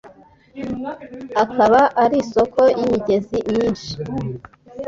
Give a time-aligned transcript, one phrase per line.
[1.43, 3.91] akaba ari isoko y’imigezi myinshi